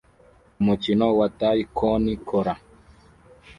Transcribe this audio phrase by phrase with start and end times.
[0.61, 2.53] Umukino wa Tae Kwon Kora